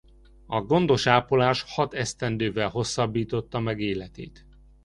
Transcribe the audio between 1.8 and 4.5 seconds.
esztendővel hosszabbította meg életét.